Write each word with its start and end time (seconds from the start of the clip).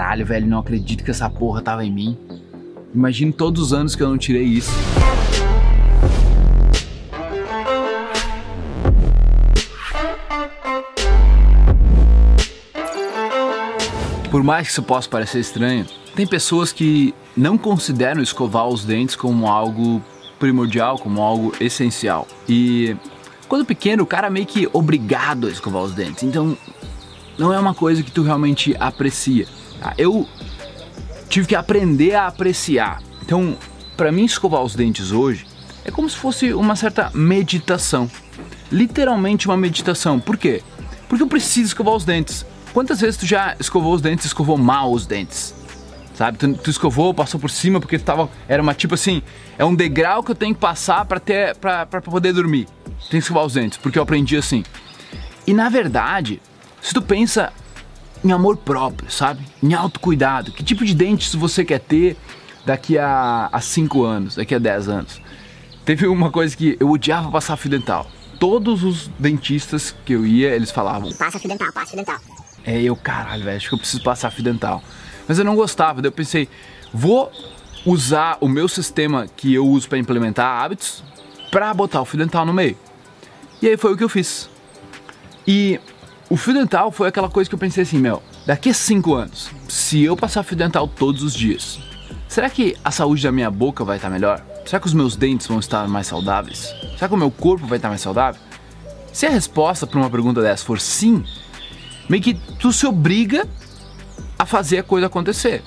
caralho, 0.00 0.24
velho, 0.24 0.46
não 0.46 0.60
acredito 0.60 1.04
que 1.04 1.10
essa 1.10 1.28
porra 1.28 1.60
tava 1.60 1.84
em 1.84 1.92
mim. 1.92 2.16
Imagino 2.94 3.34
todos 3.34 3.60
os 3.60 3.72
anos 3.74 3.94
que 3.94 4.02
eu 4.02 4.08
não 4.08 4.16
tirei 4.16 4.44
isso. 4.44 4.70
Por 14.30 14.42
mais 14.42 14.68
que 14.68 14.72
isso 14.72 14.82
possa 14.82 15.06
parecer 15.06 15.40
estranho, 15.40 15.84
tem 16.16 16.26
pessoas 16.26 16.72
que 16.72 17.14
não 17.36 17.58
consideram 17.58 18.22
escovar 18.22 18.66
os 18.68 18.86
dentes 18.86 19.14
como 19.14 19.48
algo 19.48 20.02
primordial, 20.38 20.98
como 20.98 21.20
algo 21.20 21.52
essencial. 21.60 22.26
E 22.48 22.96
quando 23.48 23.66
pequeno, 23.66 24.04
o 24.04 24.06
cara 24.06 24.28
é 24.28 24.30
meio 24.30 24.46
que 24.46 24.66
obrigado 24.72 25.46
a 25.46 25.50
escovar 25.50 25.82
os 25.82 25.92
dentes. 25.92 26.22
Então, 26.22 26.56
não 27.36 27.52
é 27.52 27.58
uma 27.58 27.74
coisa 27.74 28.02
que 28.02 28.10
tu 28.10 28.22
realmente 28.22 28.74
aprecia. 28.80 29.59
Tá? 29.80 29.94
Eu 29.96 30.28
tive 31.28 31.48
que 31.48 31.54
aprender 31.54 32.14
a 32.14 32.26
apreciar. 32.26 33.02
Então, 33.22 33.56
para 33.96 34.12
mim, 34.12 34.24
escovar 34.24 34.62
os 34.62 34.74
dentes 34.74 35.10
hoje 35.10 35.46
é 35.84 35.90
como 35.90 36.08
se 36.08 36.16
fosse 36.16 36.52
uma 36.52 36.76
certa 36.76 37.10
meditação. 37.14 38.10
Literalmente 38.70 39.48
uma 39.48 39.56
meditação. 39.56 40.20
Por 40.20 40.36
quê? 40.36 40.62
Porque 41.08 41.22
eu 41.22 41.26
preciso 41.26 41.68
escovar 41.68 41.94
os 41.94 42.04
dentes. 42.04 42.44
Quantas 42.72 43.00
vezes 43.00 43.16
tu 43.16 43.26
já 43.26 43.56
escovou 43.58 43.94
os 43.94 44.02
dentes, 44.02 44.26
escovou 44.26 44.56
mal 44.56 44.92
os 44.92 45.06
dentes? 45.06 45.54
Sabe? 46.14 46.38
Tu, 46.38 46.52
tu 46.54 46.70
escovou, 46.70 47.12
passou 47.14 47.40
por 47.40 47.50
cima 47.50 47.80
porque 47.80 47.98
tava, 47.98 48.28
era 48.46 48.62
uma 48.62 48.74
tipo 48.74 48.94
assim, 48.94 49.22
é 49.58 49.64
um 49.64 49.74
degrau 49.74 50.22
que 50.22 50.30
eu 50.30 50.34
tenho 50.34 50.54
que 50.54 50.60
passar 50.60 51.04
para 51.06 51.18
ter 51.18 51.56
para 51.56 51.86
poder 51.86 52.32
dormir. 52.32 52.68
Tem 53.10 53.18
que 53.18 53.24
escovar 53.24 53.44
os 53.44 53.54
dentes, 53.54 53.78
porque 53.78 53.98
eu 53.98 54.02
aprendi 54.02 54.36
assim. 54.36 54.62
E 55.46 55.54
na 55.54 55.68
verdade, 55.68 56.40
se 56.80 56.92
tu 56.92 57.02
pensa 57.02 57.52
em 58.24 58.32
amor 58.32 58.56
próprio, 58.56 59.10
sabe? 59.10 59.44
Em 59.62 59.74
autocuidado, 59.74 60.52
que 60.52 60.62
tipo 60.62 60.84
de 60.84 60.94
dentes 60.94 61.34
você 61.34 61.64
quer 61.64 61.80
ter 61.80 62.16
daqui 62.64 62.98
a 62.98 63.50
5 63.60 64.02
anos, 64.02 64.36
daqui 64.36 64.54
a 64.54 64.58
10 64.58 64.88
anos? 64.88 65.20
Teve 65.84 66.06
uma 66.06 66.30
coisa 66.30 66.56
que 66.56 66.76
eu 66.78 66.90
odiava 66.90 67.30
passar 67.30 67.56
fio 67.56 67.70
dental. 67.70 68.06
Todos 68.38 68.84
os 68.84 69.08
dentistas 69.18 69.94
que 70.04 70.12
eu 70.12 70.26
ia, 70.26 70.54
eles 70.54 70.70
falavam: 70.70 71.12
Passa 71.12 71.38
fio 71.38 71.48
dental, 71.48 71.72
passa 71.72 71.88
fio 71.88 71.96
dental. 71.96 72.18
É, 72.64 72.80
eu, 72.80 72.94
caralho, 72.94 73.44
velho, 73.44 73.56
acho 73.56 73.68
que 73.68 73.74
eu 73.74 73.78
preciso 73.78 74.02
passar 74.02 74.30
fio 74.30 74.44
dental. 74.44 74.82
Mas 75.26 75.38
eu 75.38 75.44
não 75.44 75.56
gostava, 75.56 76.02
daí 76.02 76.08
eu 76.08 76.12
pensei, 76.12 76.48
vou 76.92 77.32
usar 77.86 78.36
o 78.40 78.48
meu 78.48 78.68
sistema 78.68 79.26
que 79.26 79.54
eu 79.54 79.66
uso 79.66 79.88
para 79.88 79.98
implementar 79.98 80.62
hábitos 80.62 81.02
para 81.50 81.72
botar 81.74 82.00
o 82.00 82.04
fio 82.04 82.18
dental 82.18 82.46
no 82.46 82.52
meio. 82.52 82.76
E 83.60 83.68
aí 83.68 83.76
foi 83.76 83.92
o 83.92 83.96
que 83.96 84.04
eu 84.04 84.08
fiz. 84.08 84.48
E 85.46 85.80
o 86.30 86.36
fio 86.36 86.54
dental 86.54 86.92
foi 86.92 87.08
aquela 87.08 87.28
coisa 87.28 87.50
que 87.50 87.54
eu 87.54 87.58
pensei 87.58 87.82
assim, 87.82 87.98
meu, 87.98 88.22
daqui 88.46 88.70
a 88.70 88.74
5 88.74 89.14
anos, 89.14 89.50
se 89.68 90.04
eu 90.04 90.16
passar 90.16 90.44
fio 90.44 90.56
dental 90.56 90.86
todos 90.86 91.24
os 91.24 91.34
dias, 91.34 91.80
será 92.28 92.48
que 92.48 92.76
a 92.84 92.92
saúde 92.92 93.24
da 93.24 93.32
minha 93.32 93.50
boca 93.50 93.84
vai 93.84 93.96
estar 93.96 94.08
melhor? 94.08 94.40
Será 94.64 94.78
que 94.78 94.86
os 94.86 94.94
meus 94.94 95.16
dentes 95.16 95.48
vão 95.48 95.58
estar 95.58 95.88
mais 95.88 96.06
saudáveis? 96.06 96.72
Será 96.96 97.08
que 97.08 97.14
o 97.14 97.18
meu 97.18 97.32
corpo 97.32 97.66
vai 97.66 97.78
estar 97.78 97.88
mais 97.88 98.00
saudável? 98.00 98.40
Se 99.12 99.26
a 99.26 99.30
resposta 99.30 99.88
para 99.88 99.98
uma 99.98 100.08
pergunta 100.08 100.40
dessa 100.40 100.64
for 100.64 100.78
sim, 100.78 101.24
meio 102.08 102.22
que 102.22 102.34
tu 102.60 102.72
se 102.72 102.86
obriga 102.86 103.48
a 104.38 104.46
fazer 104.46 104.78
a 104.78 104.82
coisa 104.84 105.08
acontecer. 105.08 105.64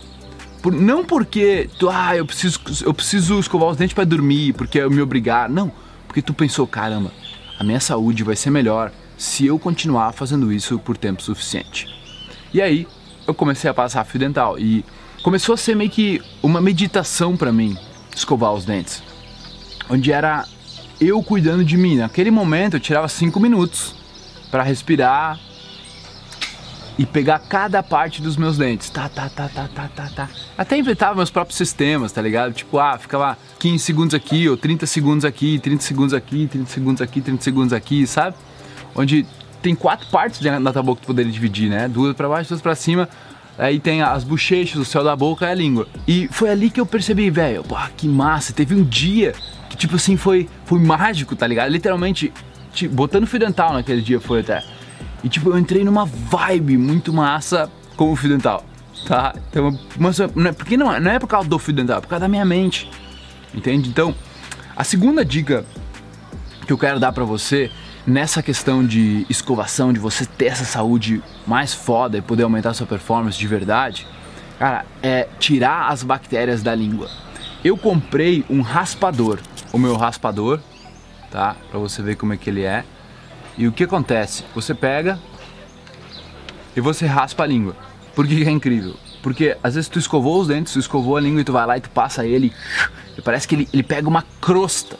Por, 0.61 0.72
não 0.72 1.03
porque 1.03 1.70
tu, 1.77 1.89
ah, 1.89 2.16
eu 2.16 2.25
preciso, 2.25 2.58
eu 2.86 2.94
preciso 2.94 3.38
escovar 3.38 3.67
os 3.67 3.75
dentes 3.75 3.94
para 3.94 4.05
dormir, 4.05 4.53
porque 4.53 4.80
eu 4.80 4.89
me 4.89 5.02
obrigar. 5.02 5.50
Não, 5.50 5.70
porque 6.08 6.22
tu 6.22 6.33
pensou, 6.33 6.66
caramba, 6.66 7.11
a 7.59 7.66
minha 7.66 7.81
saúde 7.81 8.23
vai 8.23 8.38
ser 8.38 8.50
melhor 8.50 8.94
se 9.17 9.45
eu 9.45 9.58
continuar 9.59 10.11
fazendo 10.11 10.52
isso 10.52 10.80
por 10.80 10.97
tempo 10.97 11.22
suficiente. 11.22 11.88
E 12.53 12.61
aí 12.61 12.88
eu 13.28 13.33
comecei 13.33 13.70
a 13.70 13.73
passar 13.73 14.03
fio 14.03 14.20
dental 14.20 14.59
e 14.59 14.83
começou 15.22 15.53
a 15.53 15.58
ser 15.58 15.75
meio 15.75 15.89
que 15.89 16.22
uma 16.42 16.61
meditação 16.61 17.36
para 17.38 17.52
mim 17.52 17.78
escovar 18.16 18.53
os 18.53 18.66
dentes, 18.66 19.02
onde 19.89 20.11
era 20.11 20.45
eu 21.00 21.22
cuidando 21.23 21.64
de 21.64 21.78
mim. 21.78 21.98
Naquele 21.98 22.32
momento 22.32 22.76
eu 22.76 22.80
tirava 22.80 23.08
cinco 23.08 23.39
minutos 23.39 23.95
para 24.52 24.61
respirar, 24.61 25.39
e 26.98 27.05
pegar 27.05 27.39
cada 27.39 27.82
parte 27.82 28.21
dos 28.21 28.37
meus 28.37 28.58
dentes. 28.58 28.89
Tá, 28.89 29.10
tá, 29.10 29.30
tá, 29.30 29.49
tá, 29.49 29.67
tá, 29.67 29.89
tá, 29.95 30.10
tá. 30.16 30.30
Até 30.58 30.77
inventava 30.77 31.16
meus 31.16 31.32
próprios 31.32 31.58
sistemas, 31.58 32.11
tá 32.11 32.21
ligado? 32.21 32.54
Tipo, 32.54 32.77
ah, 32.77 32.98
ficava 32.98 33.37
15 33.60 33.83
segundos 33.83 34.16
aqui, 34.16 34.48
ou 34.48 34.55
30 34.55 34.86
segundos 34.86 35.26
aqui, 35.26 35.60
30 35.60 35.83
segundos 35.83 36.14
aqui, 36.14 36.48
30 36.48 36.70
segundos 36.70 37.02
aqui, 37.02 37.21
30 37.21 37.43
segundos 37.43 37.73
aqui, 37.73 38.05
sabe? 38.05 38.36
Onde 38.95 39.26
tem 39.61 39.73
quatro 39.73 40.08
partes 40.08 40.39
da 40.42 40.73
tua 40.73 40.83
boca 40.83 40.99
que 40.99 41.05
tu 41.05 41.08
poderia 41.08 41.31
dividir, 41.31 41.70
né? 41.70 41.87
Duas 41.87 42.15
para 42.15 42.27
baixo, 42.27 42.49
duas 42.49 42.61
para 42.61 42.76
cima. 42.76 43.08
Aí 43.58 43.80
tem 43.80 44.02
as 44.02 44.23
bochechas, 44.23 44.76
o 44.80 44.86
céu 44.86 45.04
da 45.04 45.15
boca 45.15 45.45
e 45.45 45.52
a 45.52 45.54
língua. 45.54 45.87
E 46.08 46.27
foi 46.31 46.49
ali 46.49 46.70
que 46.70 46.81
eu 46.81 46.86
percebi, 46.86 47.30
velho, 47.30 47.64
que 47.95 48.08
massa. 48.08 48.52
Teve 48.52 48.76
um 48.76 48.83
dia 48.83 49.33
que, 49.70 49.77
tipo 49.77 49.95
assim, 49.95 50.17
foi, 50.17 50.49
foi 50.65 50.80
mágico, 50.80 51.36
tá 51.36 51.45
ligado? 51.45 51.70
Literalmente, 51.71 52.33
tipo, 52.73 52.93
botando 52.93 53.27
fio 53.27 53.39
dental 53.39 53.73
naquele 53.73 54.02
dia 54.02 54.20
foi 54.20 54.42
até. 54.42 54.64
E 55.23 55.30
tipo, 55.30 55.52
eu 55.52 55.58
entrei 55.58 55.86
numa 55.86 56.05
vibe 56.05 56.77
muito 56.77 57.14
massa 57.14 57.71
com 57.95 58.11
o 58.11 58.15
fio 58.15 58.30
dental, 58.30 58.65
tá? 59.08 59.33
Então, 59.49 59.80
mas, 59.98 60.17
não 60.36 60.49
é, 60.49 60.52
porque 60.52 60.75
não, 60.75 60.99
não 60.99 61.11
é 61.11 61.17
por 61.17 61.27
causa 61.27 61.48
do 61.48 61.58
fio 61.58 61.73
dental, 61.73 61.99
é 61.99 62.02
por 62.02 62.08
causa 62.08 62.21
da 62.21 62.27
minha 62.27 62.43
mente, 62.43 62.92
entende? 63.54 63.87
Então, 63.87 64.14
a 64.75 64.83
segunda 64.83 65.23
dica 65.23 65.64
que 66.65 66.73
eu 66.73 66.77
quero 66.77 66.99
dar 66.99 67.14
para 67.14 67.23
você 67.23 67.71
nessa 68.05 68.43
questão 68.43 68.86
de 68.86 69.25
escovação, 69.30 69.93
de 69.93 69.99
você 69.99 70.25
ter 70.25 70.47
essa 70.47 70.65
saúde 70.65 71.23
mais 71.47 71.73
foda 71.73 72.17
e 72.17 72.21
poder 72.21 72.43
aumentar 72.43 72.73
sua 72.73 72.86
performance 72.86 73.37
de 73.37 73.47
verdade, 73.47 74.05
cara, 74.59 74.86
é 75.02 75.27
tirar 75.39 75.89
as 75.89 76.03
bactérias 76.03 76.61
da 76.61 76.75
língua. 76.75 77.09
Eu 77.63 77.77
comprei 77.77 78.43
um 78.49 78.61
raspador, 78.61 79.39
o 79.71 79.77
meu 79.77 79.95
raspador, 79.95 80.59
tá? 81.31 81.55
Para 81.69 81.80
você 81.80 82.02
ver 82.02 82.15
como 82.15 82.33
é 82.33 82.37
que 82.37 82.49
ele 82.49 82.63
é. 82.63 82.83
E 83.58 83.67
o 83.67 83.71
que 83.71 83.83
acontece? 83.83 84.43
Você 84.53 84.73
pega 84.73 85.19
e 86.75 86.81
você 86.81 87.05
raspa 87.05 87.43
a 87.43 87.47
língua. 87.47 87.75
Por 88.13 88.27
que, 88.27 88.43
é 88.43 88.49
incrível? 88.49 88.95
Porque 89.21 89.58
às 89.63 89.75
vezes 89.75 89.89
tu 89.89 89.97
escovou 89.97 90.42
os 90.42 90.47
dentes, 90.47 90.73
tu 90.73 90.80
escovou 90.80 91.15
a 91.15 91.21
língua 91.21 91.42
e 91.42 91.43
tu 91.43 91.53
vai 91.53 91.65
lá 91.65 91.77
e 91.77 91.81
tu 91.81 91.89
passa 91.89 92.25
ele 92.25 92.53
e 93.17 93.21
parece 93.21 93.47
que 93.47 93.55
ele, 93.55 93.69
ele 93.71 93.83
pega 93.83 94.08
uma 94.09 94.23
crosta 94.42 94.97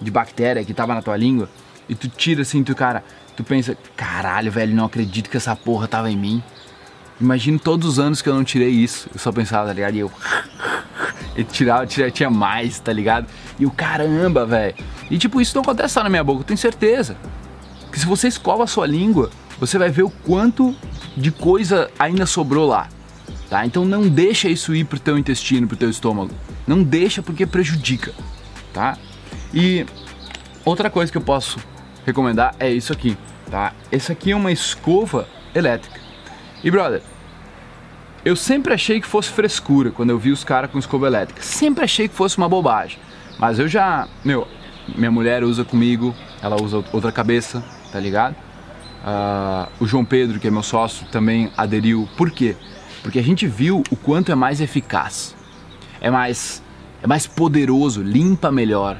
de 0.00 0.10
bactéria 0.10 0.64
que 0.64 0.72
tava 0.72 0.94
na 0.94 1.02
tua 1.02 1.16
língua 1.16 1.48
e 1.88 1.94
tu 1.94 2.08
tira 2.08 2.42
assim, 2.42 2.62
tu 2.62 2.74
cara, 2.74 3.02
tu 3.36 3.42
pensa, 3.42 3.76
caralho, 3.96 4.50
velho, 4.52 4.74
não 4.74 4.84
acredito 4.84 5.30
que 5.30 5.36
essa 5.36 5.54
porra 5.56 5.88
tava 5.88 6.10
em 6.10 6.16
mim. 6.16 6.42
Imagino 7.20 7.58
todos 7.58 7.88
os 7.88 7.98
anos 7.98 8.22
que 8.22 8.28
eu 8.28 8.34
não 8.34 8.44
tirei 8.44 8.70
isso. 8.70 9.08
Eu 9.12 9.18
só 9.18 9.32
pensava, 9.32 9.68
tá 9.68 9.72
ligado? 9.72 9.94
E 9.94 9.98
eu. 10.00 10.10
E 11.36 11.44
tirava, 11.44 11.86
tirava, 11.86 12.10
tinha 12.10 12.28
mais, 12.28 12.80
tá 12.80 12.92
ligado? 12.92 13.28
E 13.60 13.64
o 13.64 13.70
caramba, 13.70 14.44
velho. 14.44 14.74
E 15.08 15.16
tipo, 15.16 15.40
isso 15.40 15.54
não 15.54 15.62
acontece 15.62 15.94
só 15.94 16.02
na 16.02 16.08
minha 16.08 16.24
boca, 16.24 16.40
eu 16.40 16.44
tenho 16.44 16.58
certeza. 16.58 17.16
Que 17.92 18.00
se 18.00 18.04
você 18.04 18.26
escova 18.26 18.64
a 18.64 18.66
sua 18.66 18.88
língua, 18.88 19.30
você 19.60 19.78
vai 19.78 19.88
ver 19.88 20.02
o 20.02 20.10
quanto 20.10 20.74
de 21.16 21.30
coisa 21.30 21.88
ainda 21.96 22.26
sobrou 22.26 22.66
lá. 22.66 22.88
Tá? 23.48 23.64
Então 23.64 23.84
não 23.84 24.08
deixa 24.08 24.48
isso 24.48 24.74
ir 24.74 24.84
pro 24.84 24.98
teu 24.98 25.16
intestino, 25.16 25.68
pro 25.68 25.76
teu 25.76 25.88
estômago. 25.88 26.32
Não 26.66 26.82
deixa 26.82 27.22
porque 27.22 27.46
prejudica, 27.46 28.12
tá? 28.72 28.98
E 29.54 29.86
outra 30.64 30.90
coisa 30.90 31.10
que 31.10 31.16
eu 31.16 31.22
posso 31.22 31.58
recomendar 32.08 32.54
é 32.58 32.70
isso 32.70 32.92
aqui, 32.92 33.16
tá? 33.50 33.72
Esse 33.92 34.10
aqui 34.10 34.32
é 34.32 34.36
uma 34.36 34.52
escova 34.52 35.28
elétrica. 35.54 36.00
E 36.62 36.70
brother, 36.70 37.02
eu 38.24 38.34
sempre 38.34 38.74
achei 38.74 39.00
que 39.00 39.06
fosse 39.06 39.30
frescura 39.30 39.90
quando 39.90 40.10
eu 40.10 40.18
vi 40.18 40.30
os 40.30 40.42
caras 40.42 40.70
com 40.70 40.78
escova 40.78 41.06
elétrica. 41.06 41.40
Sempre 41.40 41.84
achei 41.84 42.08
que 42.08 42.14
fosse 42.14 42.36
uma 42.36 42.48
bobagem. 42.48 42.98
Mas 43.38 43.58
eu 43.58 43.68
já, 43.68 44.08
meu, 44.24 44.46
minha 44.96 45.10
mulher 45.10 45.44
usa 45.44 45.64
comigo, 45.64 46.14
ela 46.42 46.60
usa 46.60 46.84
outra 46.92 47.12
cabeça, 47.12 47.62
tá 47.92 48.00
ligado? 48.00 48.34
Uh, 49.04 49.68
o 49.80 49.86
João 49.86 50.04
Pedro, 50.04 50.40
que 50.40 50.48
é 50.48 50.50
meu 50.50 50.62
sócio, 50.62 51.06
também 51.06 51.52
aderiu. 51.56 52.08
Por 52.16 52.30
quê? 52.30 52.56
Porque 53.02 53.18
a 53.18 53.22
gente 53.22 53.46
viu 53.46 53.82
o 53.90 53.96
quanto 53.96 54.32
é 54.32 54.34
mais 54.34 54.60
eficaz, 54.60 55.36
é 56.00 56.10
mais, 56.10 56.62
é 57.02 57.06
mais 57.06 57.26
poderoso, 57.26 58.02
limpa 58.02 58.50
melhor, 58.50 58.98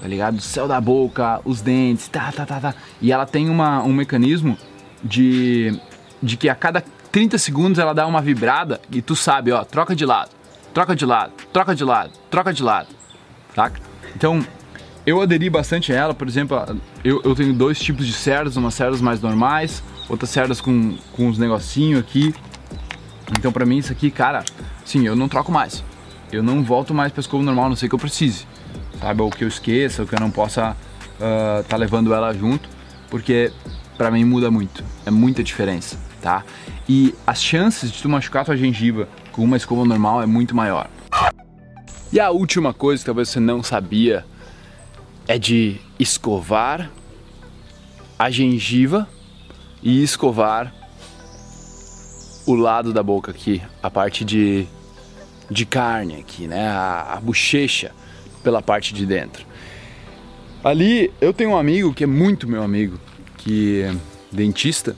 tá 0.00 0.08
ligado? 0.08 0.38
O 0.38 0.40
céu 0.40 0.66
da 0.66 0.80
boca, 0.80 1.40
os 1.44 1.60
dentes, 1.60 2.08
tá, 2.08 2.32
tá, 2.32 2.46
tá, 2.46 2.60
tá. 2.60 2.74
E 3.00 3.12
ela 3.12 3.26
tem 3.26 3.48
uma, 3.48 3.82
um 3.82 3.92
mecanismo 3.92 4.56
de, 5.02 5.78
de 6.22 6.36
que 6.36 6.48
a 6.48 6.54
cada 6.54 6.82
30 7.12 7.38
segundos 7.38 7.78
ela 7.78 7.92
dá 7.92 8.06
uma 8.06 8.22
vibrada 8.22 8.80
e 8.90 9.02
tu 9.02 9.14
sabe, 9.14 9.52
ó, 9.52 9.64
troca 9.64 9.94
de 9.94 10.06
lado, 10.06 10.30
troca 10.72 10.96
de 10.96 11.04
lado, 11.04 11.32
troca 11.52 11.74
de 11.74 11.84
lado, 11.84 12.12
troca 12.30 12.52
de 12.52 12.62
lado, 12.62 12.88
tá? 13.54 13.70
Então, 14.14 14.44
eu 15.06 15.20
aderi 15.20 15.50
bastante 15.50 15.92
a 15.92 15.96
ela, 15.96 16.14
por 16.14 16.28
exemplo, 16.28 16.56
eu, 17.04 17.20
eu 17.24 17.34
tenho 17.34 17.52
dois 17.52 17.78
tipos 17.78 18.06
de 18.06 18.12
cerdas, 18.12 18.56
umas 18.56 18.74
cerdas 18.74 19.00
mais 19.00 19.20
normais, 19.20 19.82
outras 20.08 20.30
cerdas 20.30 20.60
com, 20.60 20.96
com 21.12 21.26
uns 21.28 21.38
negocinhos 21.38 22.00
aqui. 22.00 22.34
Então 23.38 23.52
pra 23.52 23.64
mim 23.64 23.78
isso 23.78 23.92
aqui, 23.92 24.10
cara, 24.10 24.44
sim, 24.84 25.06
eu 25.06 25.16
não 25.16 25.28
troco 25.28 25.52
mais. 25.52 25.84
Eu 26.32 26.42
não 26.42 26.62
volto 26.62 26.94
mais 26.94 27.12
pra 27.12 27.20
escova 27.20 27.42
normal, 27.42 27.66
a 27.66 27.68
não 27.70 27.76
sei 27.76 27.88
que 27.88 27.94
eu 27.94 27.98
precise. 27.98 28.46
Sabe, 29.00 29.22
ou 29.22 29.30
que 29.30 29.44
eu 29.44 29.48
esqueça, 29.48 30.02
ou 30.02 30.08
que 30.08 30.14
eu 30.14 30.20
não 30.20 30.30
possa 30.30 30.76
uh, 31.18 31.64
tá 31.64 31.76
levando 31.76 32.12
ela 32.12 32.32
junto, 32.34 32.68
porque 33.08 33.52
pra 33.96 34.10
mim 34.10 34.24
muda 34.24 34.50
muito, 34.50 34.84
é 35.06 35.10
muita 35.10 35.42
diferença. 35.42 35.98
tá? 36.20 36.44
E 36.88 37.14
as 37.26 37.42
chances 37.42 37.90
de 37.90 38.02
tu 38.02 38.08
machucar 38.08 38.44
tua 38.44 38.56
gengiva 38.56 39.08
com 39.32 39.42
uma 39.42 39.56
escova 39.56 39.84
normal 39.84 40.22
é 40.22 40.26
muito 40.26 40.54
maior. 40.54 40.88
E 42.12 42.18
a 42.18 42.30
última 42.30 42.74
coisa 42.74 43.02
que 43.02 43.06
talvez 43.06 43.28
você 43.28 43.40
não 43.40 43.62
sabia 43.62 44.24
é 45.28 45.38
de 45.38 45.80
escovar 45.98 46.90
a 48.18 48.30
gengiva 48.30 49.08
e 49.82 50.02
escovar 50.02 50.74
o 52.46 52.54
lado 52.54 52.92
da 52.92 53.02
boca 53.02 53.30
aqui, 53.30 53.62
a 53.82 53.90
parte 53.90 54.24
de, 54.24 54.66
de 55.48 55.64
carne 55.64 56.16
aqui, 56.16 56.48
né? 56.48 56.68
A, 56.68 57.14
a 57.14 57.20
bochecha 57.20 57.92
pela 58.42 58.62
parte 58.62 58.94
de 58.94 59.06
dentro. 59.06 59.44
Ali 60.62 61.12
eu 61.20 61.32
tenho 61.32 61.50
um 61.50 61.56
amigo 61.56 61.94
que 61.94 62.04
é 62.04 62.06
muito 62.06 62.48
meu 62.48 62.62
amigo, 62.62 62.98
que 63.38 63.82
é 63.82 63.94
dentista, 64.30 64.96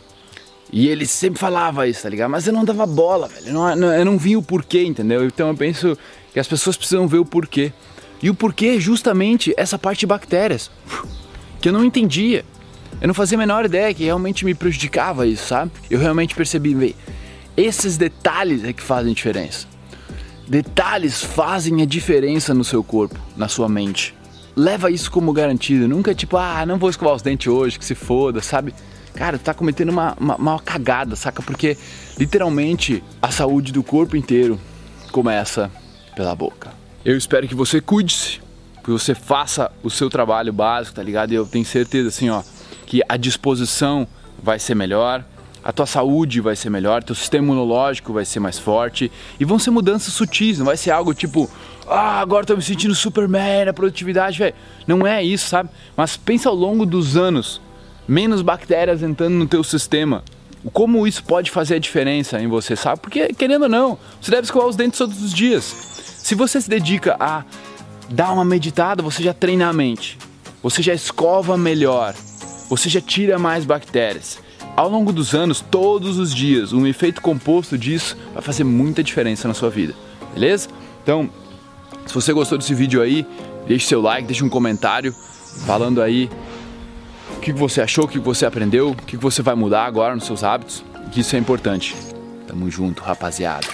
e 0.72 0.88
ele 0.88 1.06
sempre 1.06 1.38
falava 1.38 1.86
isso, 1.86 2.02
tá 2.02 2.08
ligado? 2.08 2.30
Mas 2.30 2.46
eu 2.46 2.52
não 2.52 2.64
dava 2.64 2.86
bola, 2.86 3.28
velho. 3.28 3.48
Eu 3.48 3.76
não, 3.76 3.92
eu 3.92 4.04
não 4.06 4.16
vi 4.16 4.36
o 4.36 4.42
porquê, 4.42 4.82
entendeu? 4.82 5.24
Então 5.26 5.48
eu 5.48 5.54
penso 5.54 5.96
que 6.32 6.40
as 6.40 6.48
pessoas 6.48 6.76
precisam 6.78 7.06
ver 7.06 7.18
o 7.18 7.26
porquê. 7.26 7.72
E 8.22 8.30
o 8.30 8.34
porquê 8.34 8.76
é 8.76 8.80
justamente 8.80 9.52
essa 9.56 9.78
parte 9.78 10.00
de 10.00 10.06
bactérias, 10.06 10.70
que 11.60 11.68
eu 11.68 11.72
não 11.72 11.84
entendia. 11.84 12.44
Eu 13.00 13.06
não 13.06 13.14
fazia 13.14 13.36
a 13.36 13.38
menor 13.38 13.66
ideia 13.66 13.92
que 13.92 14.04
realmente 14.04 14.44
me 14.44 14.54
prejudicava 14.54 15.26
isso, 15.26 15.48
sabe? 15.48 15.72
Eu 15.90 15.98
realmente 15.98 16.34
percebi, 16.34 16.72
véi, 16.74 16.96
esses 17.56 17.98
detalhes 17.98 18.64
é 18.64 18.72
que 18.72 18.82
fazem 18.82 19.12
diferença. 19.12 19.66
Detalhes 20.52 21.24
fazem 21.24 21.80
a 21.80 21.86
diferença 21.86 22.52
no 22.52 22.62
seu 22.62 22.84
corpo, 22.84 23.18
na 23.34 23.48
sua 23.48 23.70
mente. 23.70 24.14
Leva 24.54 24.90
isso 24.90 25.10
como 25.10 25.32
garantido. 25.32 25.88
Nunca 25.88 26.10
é 26.10 26.14
tipo, 26.14 26.36
ah, 26.36 26.66
não 26.66 26.78
vou 26.78 26.90
escovar 26.90 27.14
os 27.14 27.22
dentes 27.22 27.46
hoje, 27.46 27.78
que 27.78 27.84
se 27.86 27.94
foda, 27.94 28.42
sabe? 28.42 28.74
Cara, 29.14 29.38
tá 29.38 29.54
cometendo 29.54 29.88
uma, 29.88 30.14
uma, 30.20 30.36
uma 30.36 30.60
cagada, 30.60 31.16
saca? 31.16 31.40
Porque 31.42 31.78
literalmente 32.18 33.02
a 33.22 33.30
saúde 33.30 33.72
do 33.72 33.82
corpo 33.82 34.14
inteiro 34.14 34.60
começa 35.10 35.70
pela 36.14 36.36
boca. 36.36 36.70
Eu 37.02 37.16
espero 37.16 37.48
que 37.48 37.54
você 37.54 37.80
cuide-se, 37.80 38.38
que 38.84 38.90
você 38.90 39.14
faça 39.14 39.72
o 39.82 39.88
seu 39.88 40.10
trabalho 40.10 40.52
básico, 40.52 40.96
tá 40.96 41.02
ligado? 41.02 41.32
E 41.32 41.34
eu 41.34 41.46
tenho 41.46 41.64
certeza, 41.64 42.10
assim, 42.10 42.28
ó, 42.28 42.42
que 42.84 43.00
a 43.08 43.16
disposição 43.16 44.06
vai 44.42 44.58
ser 44.58 44.74
melhor, 44.74 45.24
a 45.62 45.72
tua 45.72 45.86
saúde 45.86 46.40
vai 46.40 46.56
ser 46.56 46.70
melhor, 46.70 47.02
teu 47.02 47.14
sistema 47.14 47.44
imunológico 47.44 48.12
vai 48.12 48.24
ser 48.24 48.40
mais 48.40 48.58
forte 48.58 49.10
e 49.38 49.44
vão 49.44 49.58
ser 49.58 49.70
mudanças 49.70 50.12
sutis, 50.12 50.58
não 50.58 50.66
vai 50.66 50.76
ser 50.76 50.90
algo 50.90 51.14
tipo, 51.14 51.48
ah, 51.88 52.20
agora 52.20 52.46
tô 52.46 52.56
me 52.56 52.62
sentindo 52.62 52.94
Superman, 52.94 53.68
a 53.68 53.72
produtividade, 53.72 54.38
velho. 54.38 54.54
Não 54.86 55.06
é 55.06 55.22
isso, 55.22 55.48
sabe? 55.48 55.70
Mas 55.96 56.16
pensa 56.16 56.48
ao 56.48 56.54
longo 56.54 56.86
dos 56.86 57.16
anos, 57.16 57.60
menos 58.06 58.42
bactérias 58.42 59.02
entrando 59.02 59.34
no 59.34 59.46
teu 59.46 59.62
sistema. 59.62 60.24
Como 60.72 61.06
isso 61.06 61.24
pode 61.24 61.50
fazer 61.50 61.74
a 61.74 61.78
diferença 61.78 62.40
em 62.40 62.46
você, 62.46 62.76
sabe? 62.76 63.00
Porque, 63.00 63.32
querendo 63.34 63.62
ou 63.64 63.68
não, 63.68 63.98
você 64.20 64.30
deve 64.30 64.44
escovar 64.44 64.68
os 64.68 64.76
dentes 64.76 64.98
todos 64.98 65.22
os 65.22 65.32
dias. 65.32 65.64
Se 65.64 66.34
você 66.34 66.60
se 66.60 66.70
dedica 66.70 67.16
a 67.18 67.44
dar 68.08 68.32
uma 68.32 68.44
meditada, 68.44 69.02
você 69.02 69.22
já 69.22 69.34
treina 69.34 69.68
a 69.68 69.72
mente. 69.72 70.18
Você 70.62 70.80
já 70.80 70.94
escova 70.94 71.56
melhor. 71.56 72.14
Você 72.68 72.88
já 72.88 73.00
tira 73.00 73.38
mais 73.38 73.64
bactérias. 73.64 74.38
Ao 74.74 74.88
longo 74.88 75.12
dos 75.12 75.34
anos, 75.34 75.60
todos 75.60 76.18
os 76.18 76.34
dias, 76.34 76.72
um 76.72 76.86
efeito 76.86 77.20
composto 77.20 77.76
disso 77.76 78.16
vai 78.32 78.42
fazer 78.42 78.64
muita 78.64 79.02
diferença 79.04 79.46
na 79.46 79.52
sua 79.52 79.68
vida, 79.68 79.94
beleza? 80.32 80.68
Então, 81.02 81.28
se 82.06 82.14
você 82.14 82.32
gostou 82.32 82.56
desse 82.56 82.74
vídeo 82.74 83.02
aí, 83.02 83.26
deixe 83.66 83.86
seu 83.86 84.00
like, 84.00 84.26
deixe 84.26 84.42
um 84.42 84.48
comentário 84.48 85.14
falando 85.66 86.00
aí 86.00 86.30
o 87.36 87.40
que 87.40 87.52
você 87.52 87.82
achou, 87.82 88.06
o 88.06 88.08
que 88.08 88.18
você 88.18 88.46
aprendeu, 88.46 88.92
o 88.92 88.96
que 88.96 89.16
você 89.16 89.42
vai 89.42 89.54
mudar 89.54 89.84
agora 89.84 90.14
nos 90.14 90.24
seus 90.24 90.42
hábitos, 90.42 90.82
que 91.10 91.20
isso 91.20 91.36
é 91.36 91.38
importante. 91.38 91.94
Tamo 92.46 92.70
junto, 92.70 93.02
rapaziada. 93.02 93.66